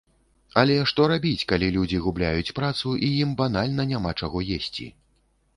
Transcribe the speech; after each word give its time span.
Але 0.61 0.77
што 0.91 1.01
рабіць, 1.11 1.47
калі 1.51 1.67
людзі 1.75 2.01
губляюць 2.05 2.55
працу, 2.61 2.97
і 3.09 3.13
ім 3.23 3.37
банальна 3.43 3.89
няма 3.93 4.17
чаго 4.23 4.37
есці? 4.59 4.91